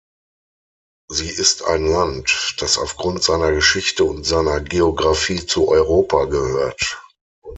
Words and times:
Sie 1.11 1.29
ist 1.29 1.61
ein 1.61 1.85
Land, 1.85 2.55
das 2.57 2.79
aufgrund 2.79 3.21
seiner 3.21 3.51
Geschichte 3.51 4.03
und 4.03 4.23
seiner 4.23 4.59
Geografie 4.59 5.45
zu 5.45 5.67
Europa 5.67 6.25
gehört. 6.25 6.99